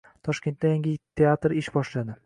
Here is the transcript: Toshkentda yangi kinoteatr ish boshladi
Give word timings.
Toshkentda 0.27 0.71
yangi 0.71 0.95
kinoteatr 1.01 1.57
ish 1.63 1.75
boshladi 1.77 2.19